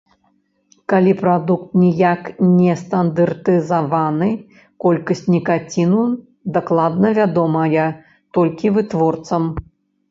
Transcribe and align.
Калі 0.93 1.11
прадукт 1.19 1.67
ніяк 1.81 2.21
не 2.55 2.73
стандартызаваны, 2.81 4.31
колькасць 4.87 5.25
нікаціну 5.37 6.03
дакладна 6.59 7.07
вядомая 7.21 7.87
толькі 8.41 8.77
вытворцам. 8.79 9.43